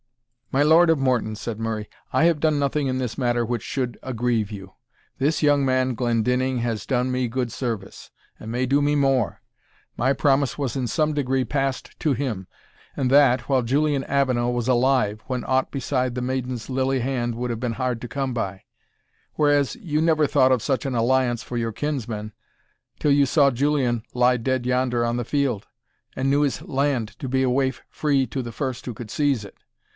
"My 0.51 0.63
Lord 0.63 0.89
of 0.89 0.97
Morton," 0.99 1.35
said 1.35 1.59
Murray, 1.59 1.87
"I 2.11 2.23
have 2.25 2.41
done 2.41 2.59
nothing 2.59 2.87
in 2.87 2.97
this 2.97 3.17
matter 3.19 3.45
which 3.45 3.61
should 3.61 3.97
aggrieve 4.03 4.51
you. 4.51 4.73
This 5.17 5.41
young 5.43 5.63
man 5.63 5.93
Glendinning 5.93 6.57
has 6.57 6.85
done 6.87 7.09
me 7.09 7.29
good 7.29 7.51
service, 7.51 8.09
and 8.39 8.51
may 8.51 8.65
do 8.65 8.81
me 8.81 8.95
more. 8.95 9.41
My 9.95 10.11
promise 10.11 10.57
was 10.57 10.75
in 10.75 10.87
some 10.87 11.13
degree 11.13 11.45
passed 11.45 11.97
to 11.99 12.11
him, 12.13 12.47
and 12.97 13.09
that 13.11 13.41
while 13.41 13.61
Julian 13.61 14.03
Avenel 14.05 14.51
was 14.51 14.67
alive, 14.67 15.21
when 15.27 15.45
aught 15.47 15.71
beside 15.71 16.15
the 16.15 16.21
maiden's 16.21 16.69
lily 16.69 16.99
hand 16.99 17.35
would 17.35 17.51
have 17.51 17.59
been 17.61 17.73
hard 17.73 18.01
to 18.01 18.07
come 18.09 18.33
by; 18.33 18.63
whereas, 19.35 19.75
you 19.77 20.01
never 20.01 20.27
thought 20.27 20.51
of 20.51 20.63
such 20.63 20.85
an 20.85 20.95
alliance 20.95 21.43
for 21.43 21.57
your 21.57 21.71
kinsman, 21.71 22.33
till 22.99 23.11
you 23.11 23.25
saw 23.27 23.51
Julian 23.51 24.01
lie 24.13 24.35
dead 24.37 24.65
yonder 24.65 25.05
on 25.05 25.15
the 25.15 25.23
field, 25.23 25.67
and 26.13 26.29
knew 26.29 26.41
his 26.41 26.61
land 26.63 27.17
to 27.19 27.29
be 27.29 27.43
a 27.43 27.49
waif 27.49 27.83
free 27.89 28.25
to 28.27 28.41
the 28.41 28.51
first 28.51 28.85
who 28.85 28.93
could 28.93 29.11
seize 29.11 29.45
it. 29.45 29.57